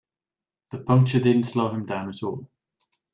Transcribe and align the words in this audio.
The 0.71 0.79
puncture 0.79 1.19
didn't 1.19 1.43
slow 1.43 1.69
him 1.69 1.85
down 1.85 2.09
at 2.09 2.23
all. 2.23 2.49